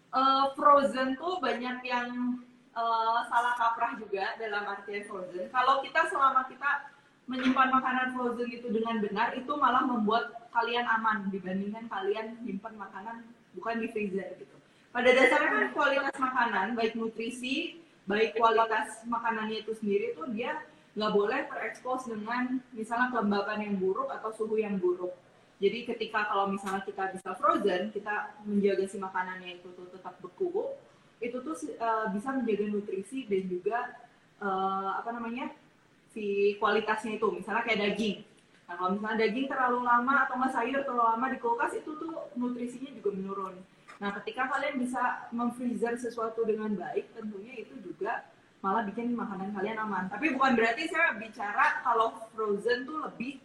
[0.09, 2.41] eh, frozen tuh banyak yang
[2.75, 5.47] eh, salah kaprah juga dalam artian frozen.
[5.49, 6.91] Kalau kita selama kita
[7.25, 13.17] menyimpan makanan frozen itu dengan benar, itu malah membuat kalian aman dibandingkan kalian nyimpan makanan
[13.57, 14.55] bukan di freezer gitu.
[14.95, 20.63] Pada dasarnya kan kualitas makanan, baik nutrisi, baik kualitas makanannya itu sendiri tuh dia
[20.95, 25.11] nggak boleh terekspos dengan misalnya kelembapan yang buruk atau suhu yang buruk.
[25.59, 30.71] Jadi ketika kalau misalnya kita bisa frozen, kita menjaga si makanannya itu tuh tetap beku,
[31.23, 33.80] itu tuh uh, bisa menjaga nutrisi dan juga
[34.43, 35.51] uh, apa namanya
[36.12, 37.28] si kualitasnya itu.
[37.32, 38.17] Misalnya kayak daging.
[38.65, 42.13] Nah kalau misalnya daging terlalu lama atau nggak sayur terlalu lama di kulkas itu tuh
[42.36, 43.56] nutrisinya juga menurun.
[44.01, 48.25] Nah ketika kalian bisa memfreezer sesuatu dengan baik, tentunya itu juga
[48.65, 50.10] malah bikin makanan kalian aman.
[50.10, 53.38] Tapi bukan berarti saya bicara kalau frozen tuh lebih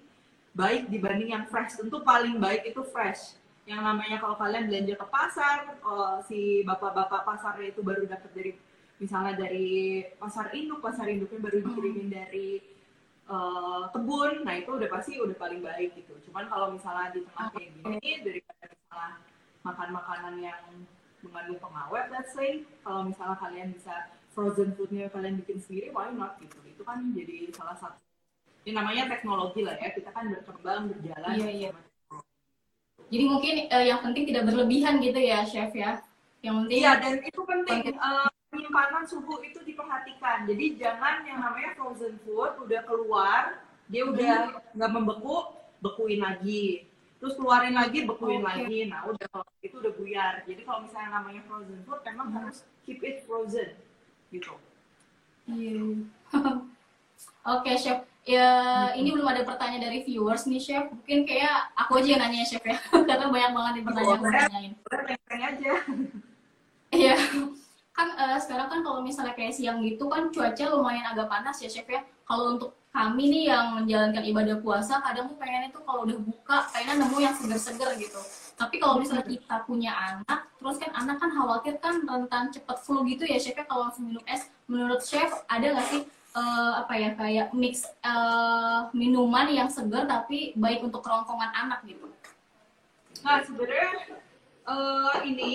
[0.57, 1.77] baik dibanding yang fresh.
[1.77, 3.37] Tentu paling baik itu fresh.
[3.71, 8.53] Yang namanya kalau kalian belanja ke pasar, oh, si bapak-bapak pasarnya itu baru dapat dari
[8.99, 12.59] misalnya dari pasar induk, pasar induknya baru dikirimin dari
[13.31, 16.19] uh, kebun, nah itu udah pasti udah paling baik gitu.
[16.27, 19.11] Cuman kalau misalnya di tengah kayak gini, daripada misalnya
[19.63, 20.63] makan makanan yang
[21.23, 26.43] mengandung pengawet, let's say, kalau misalnya kalian bisa frozen foodnya kalian bikin sendiri, why not
[26.43, 26.59] gitu.
[26.67, 28.03] Itu kan jadi salah satu
[28.61, 31.71] ini namanya teknologi lah ya kita kan berkembang berjalan Iya, iya.
[33.11, 35.99] Jadi mungkin eh, yang penting tidak berlebihan gitu ya chef ya.
[36.41, 41.71] Yang penting iya dan itu penting eh, penyimpanan suhu itu diperhatikan jadi jangan yang namanya
[41.79, 46.91] frozen food udah keluar dia udah nggak membeku bekuin lagi
[47.23, 48.51] terus keluarin lagi bekuin Oke.
[48.51, 53.01] lagi nah udah itu udah buyar jadi kalau misalnya namanya frozen food memang harus keep
[53.07, 53.79] it frozen
[54.35, 54.59] gitu
[55.51, 56.07] Iya.
[57.59, 58.07] Oke, Chef.
[58.29, 58.49] Ya,
[58.93, 60.85] ini belum ada pertanyaan dari viewers nih, Chef.
[60.93, 62.77] Mungkin kayak aku aja yang nanya, Chef ya.
[63.09, 64.73] Karena banyak banget nih pertanyaan yang mau tanyain.
[64.85, 65.73] udah pengen aja
[67.01, 67.17] Iya.
[67.97, 71.69] Kan eh, sekarang kan kalau misalnya kayak siang gitu kan cuaca lumayan agak panas ya,
[71.73, 72.05] Chef ya.
[72.29, 76.67] Kalau untuk kami nih yang menjalankan ibadah puasa, kadang tuh pengennya tuh kalau udah buka,
[76.75, 78.21] kayaknya nemu yang seger-seger gitu.
[78.59, 83.01] Tapi kalau misalnya kita punya anak, terus kan anak kan khawatir kan rentan cepet flu
[83.09, 84.51] gitu ya, Chef ya kalau langsung minum es.
[84.69, 90.55] Menurut Chef, ada nggak sih eh, apa ya kayak mix eh, minuman yang segar tapi
[90.55, 92.07] baik untuk kerongkongan anak gitu?
[93.21, 94.17] Nah, sebenarnya
[94.65, 95.51] eh, ini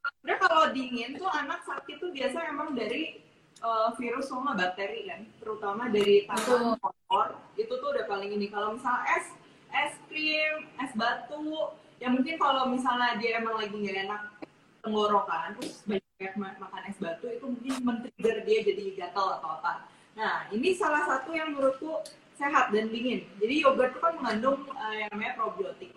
[0.00, 3.22] sebenarnya kalau dingin tuh anak sakit tuh biasa emang dari
[3.60, 7.38] eh, virus sama bakteri kan, terutama dari tangan kotor.
[7.54, 8.50] Itu tuh udah paling ini.
[8.50, 9.26] Kalau misalnya es
[9.70, 11.70] es krim, es batu,
[12.02, 14.22] ya mungkin kalau misalnya dia emang lagi nggak enak
[14.82, 19.86] tenggorokan, terus banyak ma- makan es batu itu mungkin men-trigger dia jadi gatal atau apa.
[20.20, 22.04] Nah, ini salah satu yang menurutku
[22.36, 23.24] sehat dan dingin.
[23.40, 25.96] Jadi yogurt itu kan mengandung eh, yang namanya probiotik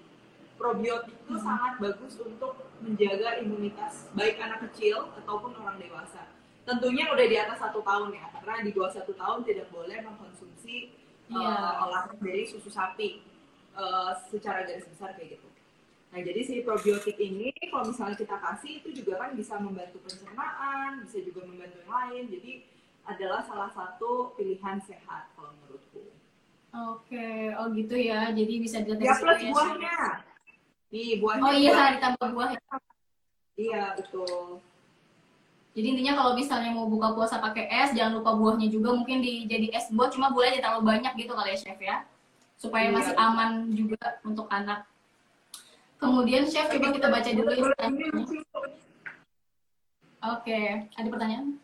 [0.53, 1.43] probiotik itu Hmm.
[1.43, 6.29] sangat bagus untuk menjaga imunitas baik anak kecil ataupun orang dewasa.
[6.63, 10.95] Tentunya udah di atas satu tahun ya, karena di bawah satu tahun tidak boleh mengkonsumsi
[11.27, 11.39] Iya.
[11.39, 13.23] uh, olahan dari susu sapi
[13.75, 15.47] uh, secara garis besar kayak gitu.
[16.13, 21.03] Nah jadi si probiotik ini kalau misalnya kita kasih itu juga kan bisa membantu pencernaan,
[21.03, 22.23] bisa juga membantu yang lain.
[22.29, 22.51] Jadi
[23.03, 26.07] adalah salah satu pilihan sehat kalau menurutku.
[26.73, 28.31] Oke, oh gitu ya.
[28.33, 29.97] Jadi bisa dilihat Ya plus ya, buahnya.
[30.89, 31.43] Nih buahnya.
[31.43, 32.61] Oh iya, buah- ditambah buah ya.
[33.53, 34.63] Iya betul.
[35.73, 39.45] Jadi intinya kalau misalnya mau buka puasa pakai es, jangan lupa buahnya juga mungkin di
[39.45, 41.97] jadi es buah cuma boleh jangan terlalu banyak gitu kali ya chef ya.
[42.57, 42.93] Supaya Iya.
[42.93, 44.85] masih aman juga untuk anak.
[45.97, 47.65] Kemudian chef coba kita baca dulu ya.
[50.23, 51.57] Oke, ada pertanyaan?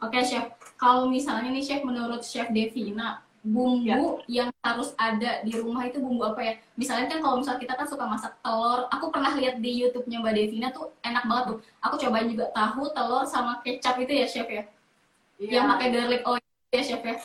[0.00, 0.48] Oke chef,
[0.80, 6.24] kalau misalnya nih chef menurut chef Devina, bumbu yang harus ada di rumah itu bumbu
[6.24, 6.54] apa ya?
[6.76, 10.34] Misalnya kan kalau misalnya kita kan suka masak telur, aku pernah lihat di YouTube-nya Mbak
[10.36, 11.58] Devina tuh enak banget tuh.
[11.84, 14.64] Aku cobain juga tahu, telur sama kecap itu ya chef ya?
[15.40, 17.16] Yang pakai garlic oil ya chef ya?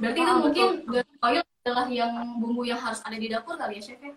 [0.00, 3.80] Berarti itu Ah, mungkin garlic oil adalah yang bumbu yang harus ada di dapur kali
[3.80, 4.12] ya chef ya?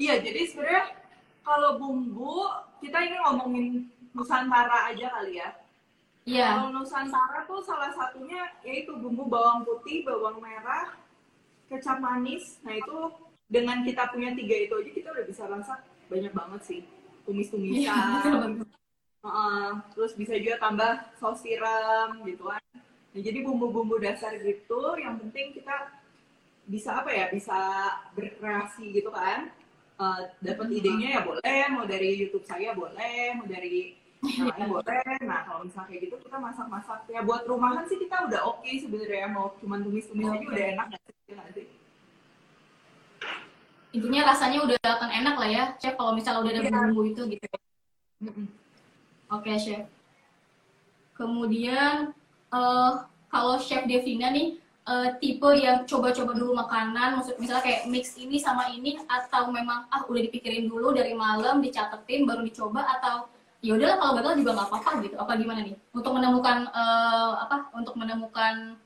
[0.00, 0.84] Iya, jadi sebenarnya
[1.44, 2.48] kalau bumbu
[2.80, 3.66] kita ini ngomongin
[4.10, 5.52] Nusantara aja kali ya.
[6.28, 6.60] Iya.
[6.60, 10.94] Kalau Nusantara tuh salah satunya yaitu bumbu bawang putih, bawang merah,
[11.72, 12.60] kecap manis.
[12.60, 12.96] Nah itu
[13.50, 15.80] dengan kita punya tiga itu aja kita udah bisa masak
[16.10, 16.80] banyak banget sih.
[16.82, 18.66] Iya, Tumis-tumisan.
[19.20, 22.62] Uh, terus bisa juga tambah saus tiram gitu kan.
[23.10, 25.92] Nah, jadi bumbu-bumbu dasar gitu yang penting kita
[26.64, 27.58] bisa apa ya bisa
[28.16, 29.52] berkreasi gitu kan.
[30.00, 35.16] Uh, dapat idenya ya boleh, mau dari YouTube saya boleh, mau dari yang lain boleh.
[35.24, 39.28] Nah kalau misalnya kayak gitu kita masak-masak ya buat rumahan sih kita udah oke sebenarnya
[39.32, 41.14] mau cuma tumis-tumis aja udah enak nggak sih?
[41.24, 41.66] Iya nggak sih?
[43.90, 46.78] Intinya rasanya udah akan enak lah ya, chef kalau misalnya udah ada Iya.
[46.86, 47.46] bumbu itu gitu.
[48.22, 48.46] Mm-mm.
[49.34, 49.82] Oke, chef.
[51.18, 52.14] Kemudian
[52.54, 52.92] eh
[53.30, 58.38] kalau chef Devina nih eh, tipe yang coba-coba dulu makanan, maksud misalnya kayak mix ini
[58.38, 63.26] sama ini atau memang ah udah dipikirin dulu dari malam, dicatetin baru dicoba atau
[63.60, 65.16] ya udahlah kalau gagal juga nggak apa-apa gitu.
[65.20, 65.76] Apa gimana nih?
[65.92, 67.56] Untuk menemukan eh, apa?
[67.76, 68.80] Untuk menemukan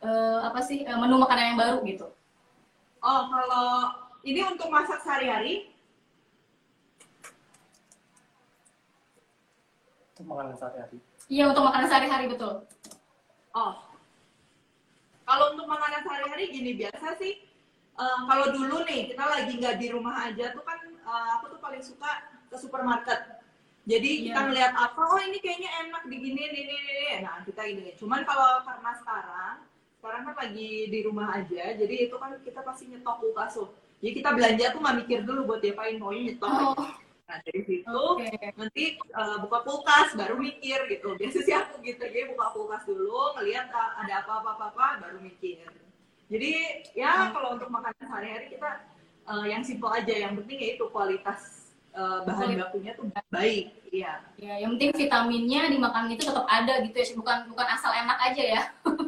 [0.00, 2.06] eh, apa sih eh, menu makanan yang baru gitu.
[3.00, 3.68] Oh kalau
[4.24, 5.72] ini untuk masak sehari-hari
[10.20, 10.98] Untuk makanan sehari-hari.
[11.32, 12.54] Iya untuk makanan sehari-hari betul.
[13.56, 13.72] Oh.
[15.24, 17.34] Kalau untuk makanan sehari-hari gini biasa sih.
[18.00, 21.60] eh, kalau dulu nih kita lagi nggak di rumah aja tuh kan eh, aku tuh
[21.60, 22.10] paling suka
[22.52, 23.39] ke supermarket.
[23.88, 24.46] Jadi kita Iya.
[24.46, 27.06] ngeliat apa, oh ini kayaknya enak digini, ini, ini, ini.
[27.24, 27.96] Nah kita ini.
[27.96, 29.54] Cuman kalau karena sekarang,
[29.98, 33.72] sekarang kan lagi di rumah aja, jadi itu kan kita pasti nyetok kulkas tuh.
[34.00, 36.52] Jadi kita belanja tuh nggak mikir dulu buat diapain, pokoknya nyetok.
[36.52, 36.92] Oh,
[37.30, 38.26] Nah dari situ oke.
[38.58, 43.38] nanti uh, buka kulkas baru mikir gitu biasa sih aku gitu jadi buka kulkas dulu
[43.38, 45.62] ngelihat uh, ada apa apa apa, apa, baru mikir
[46.26, 48.82] jadi ya kalau untuk makanan sehari-hari kita
[49.30, 51.59] uh, yang simple aja yang penting yaitu kualitas
[51.94, 52.62] uh, bahan Kualitas.
[52.68, 57.06] bakunya tuh baik iya Ya, yang penting vitaminnya di makanan itu tetap ada gitu ya,
[57.12, 58.62] bukan bukan asal enak aja ya.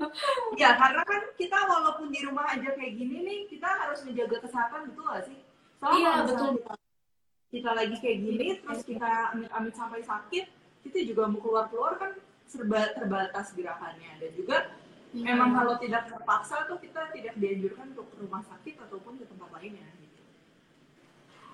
[0.61, 4.93] ya karena kan kita walaupun di rumah aja kayak gini nih kita harus menjaga kesehatan
[4.93, 5.39] betul gak sih
[5.81, 6.51] soalnya Iya, betul.
[6.61, 6.75] kita,
[7.49, 10.45] kita lagi kayak gini terus kita amit-amit sampai sakit
[10.85, 12.13] kita juga mau keluar-keluar kan
[12.45, 14.59] serba terbatas gerakannya dan juga
[15.13, 15.29] Iya.
[15.37, 19.49] Memang kalau tidak terpaksa tuh kita tidak dianjurkan untuk ke rumah sakit ataupun ke tempat
[19.53, 19.85] lainnya.
[20.01, 20.21] Gitu.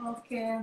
[0.06, 0.62] Oke.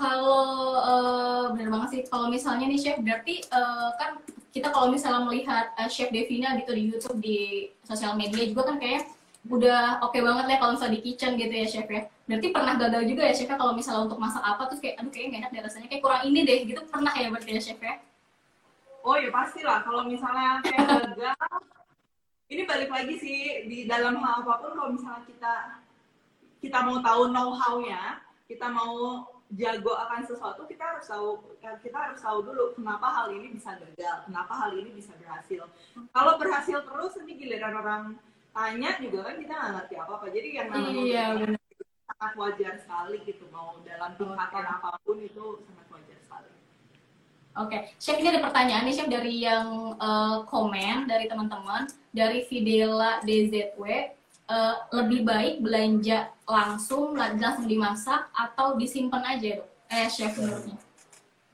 [0.00, 4.16] Kalau eh, benar banget sih, kalau misalnya nih chef, berarti eh, kan
[4.48, 8.80] kita kalau misalnya melihat eh, chef Devina gitu di YouTube di sosial media juga kan
[8.80, 9.04] kayak
[9.48, 12.08] udah oke banget lah kalau misalnya di kitchen gitu ya chef ya.
[12.24, 15.12] Berarti pernah gagal juga ya chef ya kalau misalnya untuk masak apa terus kayak aduh
[15.12, 17.80] kayaknya nggak enak deh rasanya kayak kurang ini deh gitu pernah ya berarti ya chef
[17.84, 17.94] ya.
[19.04, 20.84] Oh ya pastilah kalau misalnya kayak
[21.16, 21.36] gagal,
[22.52, 25.54] ini balik lagi sih di dalam hal apa pun kalau misalnya kita
[26.60, 29.24] kita mau tahu know how-nya, kita mau
[29.58, 31.42] jago akan sesuatu, kita harus tahu
[31.82, 35.66] kita harus tahu dulu kenapa hal ini bisa gagal, kenapa hal ini bisa berhasil.
[36.14, 38.02] Kalau berhasil terus nanti giliran orang
[38.54, 40.26] tanya juga kan kita nggak ngerti apa-apa.
[40.30, 41.26] Jadi yang namanya Iya
[42.10, 46.50] sangat wajar sekali gitu mau dalam tingkatan apa pun itu sangat wajar sekali.
[47.58, 53.24] Oke, chef ini ada pertanyaan nih chef dari yang eh, komen dari teman-teman dari Videla
[53.24, 53.82] DZW
[54.50, 59.68] eh, lebih baik belanja langsung lang- langsung dimasak atau disimpan aja dok?
[59.86, 60.76] Eh chef menurutnya.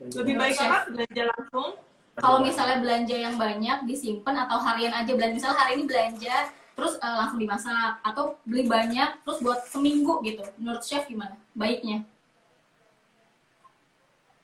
[0.00, 0.68] Lebih baik Chef.
[0.68, 1.68] apa belanja langsung?
[2.16, 6.37] Kalau misalnya belanja yang banyak disimpan atau harian aja belanja misalnya hari ini belanja
[6.76, 10.44] terus eh, langsung dimasak atau beli banyak terus buat seminggu gitu.
[10.56, 11.37] Menurut chef gimana?
[11.52, 12.04] Baiknya?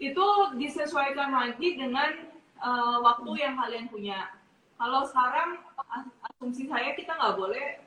[0.03, 0.27] itu
[0.59, 2.27] disesuaikan lagi dengan
[2.59, 4.35] uh, waktu yang kalian punya.
[4.75, 5.63] Kalau sekarang
[5.95, 7.79] as- asumsi saya kita nggak boleh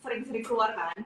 [0.00, 0.96] sering-sering keluar kan.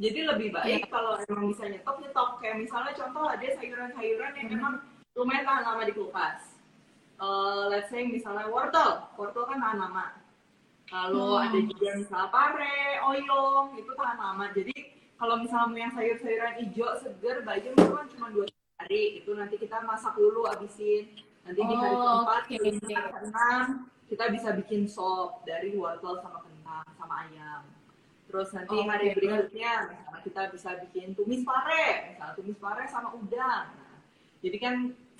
[0.00, 2.28] Jadi lebih baik kalau emang bisa nyetok nyetok.
[2.40, 4.74] Kayak misalnya contoh ada sayuran-sayuran yang memang
[5.14, 6.40] lumayan tahan lama di kulkas.
[7.22, 10.06] Uh, let's say misalnya wortel, wortel kan tahan lama.
[10.90, 11.44] Lalu Hmm.
[11.46, 14.44] ada juga misalnya pare, oyong, itu tahan lama.
[14.50, 14.76] Jadi
[15.16, 18.44] kalau misalnya yang sayur-sayuran hijau segar, bayam itu kan cuma dua
[18.76, 19.22] hari.
[19.22, 21.14] Itu nanti kita masak dulu, abisin.
[21.46, 23.66] Nanti di hari Oh, keempat, kelima, keenam,
[24.10, 27.62] kita bisa bikin sop dari wortel sama kentang sama ayam.
[28.32, 32.82] Terus nanti Oke, hari berarti- berikutnya, misalnya kita bisa bikin tumis pare, misalnya tumis pare
[32.88, 33.68] sama udang.
[33.76, 33.96] Nah,
[34.40, 34.74] jadi kan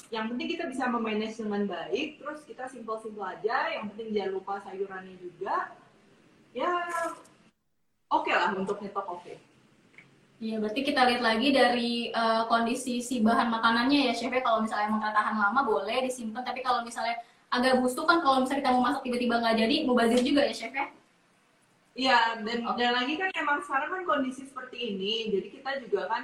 [0.09, 3.69] yang penting kita bisa memanage dengan baik, terus kita simpel-simpel aja.
[3.77, 5.77] Yang penting jangan lupa sayurannya juga.
[6.57, 6.73] Ya,
[8.09, 9.35] oke lah untuk nyetok oke.
[10.43, 14.33] Iya, berarti kita lihat lagi dari eh, kondisi si bahan makanannya ya, chef.
[14.33, 14.41] ya.
[14.41, 16.43] Kalau misalnya emang nggak tahan lama, boleh disimpan.
[16.43, 17.21] Tapi kalau misalnya
[17.53, 20.73] agak busuk kan, kalau misalnya kita mau masak tiba-tiba nggak jadi, mubazir juga ya, chef
[20.73, 20.89] ya?
[21.93, 22.81] Iya, dan Oke.
[22.81, 26.23] dan lagi kan emang sekarang kan kondisi seperti ini, jadi kita juga kan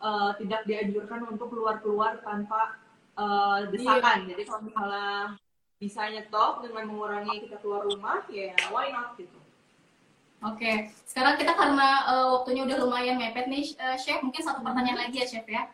[0.00, 2.80] eh, tidak dianjurkan untuk keluar-keluar tanpa
[3.20, 4.24] eh, desakan.
[4.32, 5.36] Jadi kalau misalnya
[5.80, 9.40] bisa nyetop dengan mengurangi kita keluar rumah, ya why not gitu.
[10.40, 14.24] Oke, sekarang kita karena uh, waktunya udah lumayan mepet nih, uh, Chef.
[14.24, 15.68] Mungkin satu pertanyaan lagi ya, Chef ya.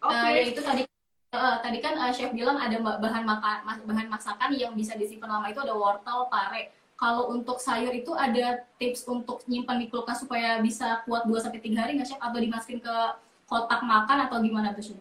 [0.00, 0.16] Oke.
[0.16, 0.88] Uh, yaitu tadi
[1.36, 5.52] uh, tadi kan uh, Chef bilang ada bahan makan bahan masakan yang bisa disimpan lama
[5.52, 6.72] itu ada wortel, pare.
[6.96, 11.60] Kalau untuk sayur itu ada tips untuk nyimpan di kulkas supaya bisa kuat 2 sampai
[11.60, 12.96] 3 hari nggak Chef atau dimasukin ke
[13.44, 15.00] kotak makan atau gimana tuh Chef?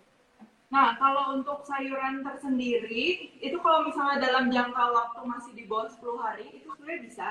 [0.67, 6.19] Nah, kalau untuk sayuran tersendiri, itu kalau misalnya dalam jangka waktu masih di bawah 10
[6.19, 7.27] hari, itu sebenarnya bisa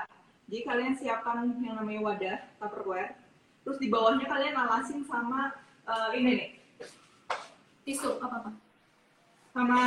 [0.49, 3.17] jadi kalian siapkan yang namanya wadah Tupperware.
[3.65, 5.57] Terus di bawahnya kalian alasin sama
[5.89, 6.51] uh, ini nih.
[7.85, 8.51] Tisu apa apa?
[9.53, 9.83] Sama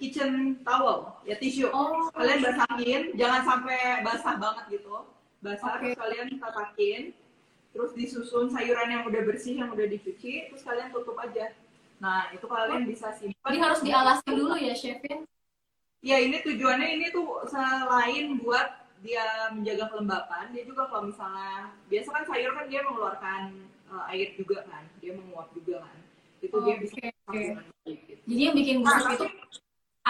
[0.00, 1.68] kitchen towel, ya tisu.
[1.70, 2.08] Oh.
[2.16, 5.04] Kalian basahin, jangan sampai basah banget gitu.
[5.44, 5.92] Basah Okay.
[5.92, 7.02] terus kalian tatakin.
[7.70, 11.54] Terus disusun sayuran yang udah bersih yang udah dicuci, terus kalian tutup aja.
[12.02, 13.46] Nah, itu kalian bisa simpan.
[13.46, 15.22] Jadi harus dialasin dulu ya, Chef ya?
[16.00, 22.08] Ya, ini tujuannya ini tuh selain buat dia menjaga kelembapan, dia juga kalau misalnya biasa
[22.10, 23.40] kan sayur kan dia mengeluarkan
[23.88, 25.98] uh, air juga kan, dia menguap juga kan.
[26.40, 26.96] Itu dia bisa
[27.32, 27.60] gitu.
[28.28, 29.26] Jadi yang bikin Nah, busuk itu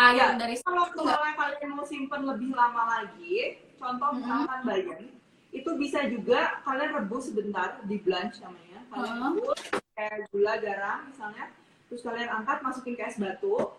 [0.01, 3.37] air ya, dari kalau misalnya kalian mau simpan lebih lama lagi,
[3.77, 4.19] contoh Mhm.
[4.19, 5.03] misalkan bayam,
[5.51, 8.81] itu bisa juga kalian rebus sebentar di blanch namanya.
[8.89, 9.25] Kalian Mhm.
[9.37, 9.61] rebus
[9.93, 11.45] kayak gula, garam misalnya,
[11.87, 13.77] terus kalian angkat masukin ke es batu,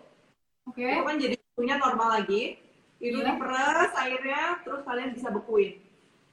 [0.63, 0.85] Oke.
[0.85, 2.61] itu kan jadi suhunya normal lagi
[2.97, 3.33] itu Iya.
[3.33, 5.81] diperes airnya terus kalian bisa bekuin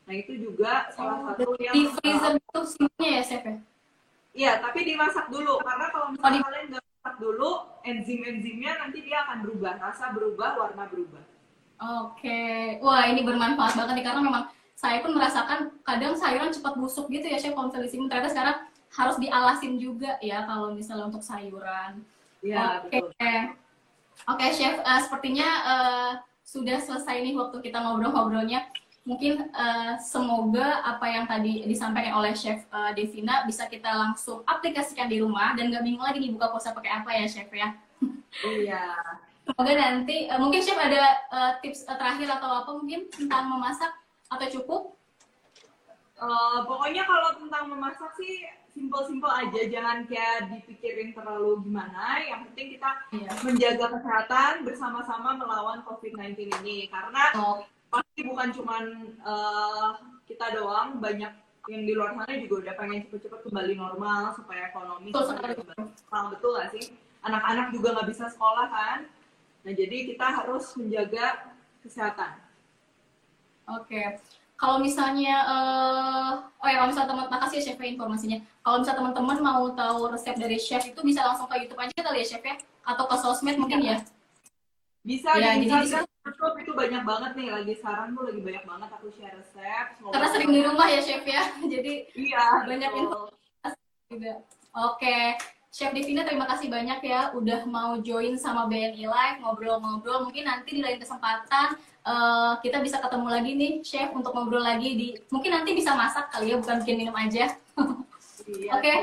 [0.04, 2.60] nah itu juga salah satu yang Di freezer itu
[2.98, 3.56] ya, Chef ya?
[4.32, 6.84] iya tapi dimasak dulu karena kalau misalnya Oh, di- kalian nggak
[7.18, 11.22] dulu enzim-enzimnya nanti dia akan berubah rasa berubah warna berubah
[11.78, 12.74] Oke.
[12.82, 17.26] Wah, ini bermanfaat banget nih karena memang saya pun merasakan kadang sayuran cepat busuk gitu
[17.30, 18.10] ya, Chef, kalau misalnya.
[18.10, 18.56] Ternyata sekarang
[18.88, 22.02] harus dialasin juga ya kalau misalnya untuk sayuran.
[22.42, 22.98] iya Oke.
[22.98, 23.14] betul
[24.26, 28.66] Oke, Chef, eh, sepertinya eh, sudah selesai nih waktu kita ngobrol-ngobrolnya.
[29.08, 35.08] Mungkin eh, semoga apa yang tadi disampaikan oleh Chef eh, Devina bisa kita langsung aplikasikan
[35.08, 37.72] di rumah dan nggak bingung lagi nih buka puasa pakai apa ya, Chef ya.
[38.44, 38.84] iya
[39.42, 43.96] Semoga nanti eh, mungkin Chef ada eh, tips eh, terakhir atau apa mungkin tentang memasak
[44.28, 44.82] atau cukup?
[46.18, 48.44] Eh, pokoknya kalau tentang memasak sih
[48.76, 53.30] simpel-simpel aja jangan kayak dipikirin terlalu gimana yang penting kita Iya.
[53.40, 58.84] menjaga kesehatan bersama-sama melawan COVID-19 ini karena Oh, pasti bukan cuman
[59.20, 59.90] eh,
[60.28, 61.32] kita doang banyak
[61.68, 66.50] yang di luar sana juga udah pengen cepet-cepet kembali normal supaya ekonomi Betul normal betul
[66.56, 66.84] gak sih
[67.24, 68.98] anak-anak juga nggak bisa sekolah kan
[69.66, 71.52] nah jadi kita harus menjaga
[71.84, 72.48] kesehatan
[73.68, 74.00] Oke.
[74.58, 78.38] Kalau misalnya, eh, oh ya, kalau misalnya teman, makasih ya Chef ya informasinya.
[78.64, 82.24] Kalau misalnya teman-teman mau tahu resep dari Chef itu bisa langsung ke YouTube aja kali
[82.24, 82.56] ya Chef ya?
[82.82, 83.98] Atau ke sosmed mungkin ya?
[85.06, 88.64] bisa Ya, di jadi Instagram YouTube itu banyak banget nih lagi sekarang tuh lagi banyak
[88.64, 92.90] banget aku share resep Semoga Karena sering di rumah ya Chef ya, jadi iya banyak
[92.92, 93.24] betul.
[94.08, 94.32] juga.
[94.74, 95.18] Oke,
[95.68, 100.24] Chef Devina terima kasih banyak ya udah mau join sama BNI Live ngobrol-ngobrol.
[100.24, 104.90] Mungkin nanti di lain kesempatan eh, kita bisa ketemu lagi nih Chef untuk ngobrol lagi
[104.92, 107.52] di mungkin nanti bisa masak kali ya bukan bikin minum aja.
[108.48, 108.94] Iya, Oke.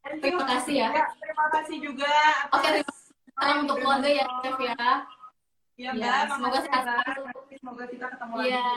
[0.00, 0.24] Thank you.
[0.24, 0.88] Terima kasih ya.
[0.88, 2.12] Ya, terima kasih juga
[2.48, 5.15] Oke, atas- terima Salam untuk keluarga ya Chef ya.
[5.76, 7.22] Iya, Ya, semoga sehat selalu.
[7.60, 8.48] Semoga kita ketemu lagi.
[8.48, 8.68] Iya.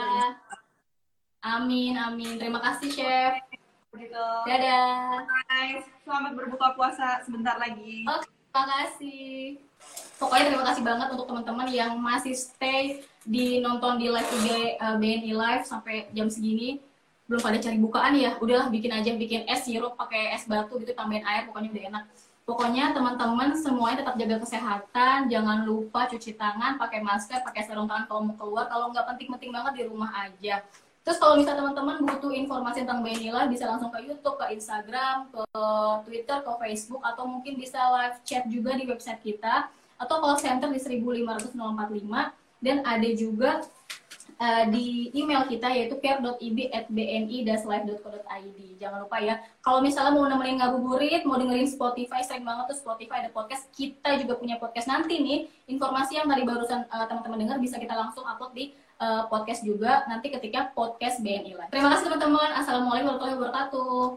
[1.39, 2.35] Amin, amin.
[2.35, 3.33] Terima kasih Chef.
[3.95, 4.27] Gitu.
[4.43, 5.23] Dadah.
[5.47, 8.03] Guys, selamat berbuka puasa sebentar lagi.
[8.03, 9.63] Oke, terima kasih.
[10.19, 14.47] Pokoknya terima kasih banget untuk teman-teman yang masih stay di nonton di live IG
[14.83, 16.83] uh, BNI Live sampai jam segini.
[17.31, 20.91] Belum pada cari bukaan ya, udahlah bikin aja bikin es sirup pakai es batu gitu
[20.91, 22.03] tambahin air pokoknya udah enak.
[22.49, 28.09] Pokoknya teman-teman semuanya tetap jaga kesehatan, jangan lupa cuci tangan, pakai masker, pakai sarung tangan
[28.09, 28.65] kalau mau keluar.
[28.65, 30.65] Kalau nggak penting-penting banget di rumah aja.
[31.05, 35.45] Terus kalau misalnya teman-teman butuh informasi tentang Live bisa langsung ke YouTube, ke Instagram, ke
[36.09, 39.69] Twitter, ke Facebook, atau mungkin bisa live chat juga di website kita,
[40.01, 41.53] atau call center di 15045,
[42.65, 43.61] dan ada juga
[44.39, 48.59] eh, di email kita yaitu care.ib@bni-live.co.id.
[48.79, 49.43] Jangan lupa ya.
[49.59, 53.67] Kalau misalnya mau nemenin ngabuburit, mau dengerin Spotify, sering banget tuh Spotify ada podcast.
[53.75, 55.51] Kita juga punya podcast nanti nih.
[55.67, 58.71] Informasi yang tadi barusan eh, teman-teman dengar bisa kita langsung upload di
[59.03, 61.69] eh, podcast juga nanti ketika podcast BNI Live.
[61.69, 62.55] Terima kasih teman-teman.
[62.55, 64.15] Assalamualaikum warahmatullahi wabarakatuh.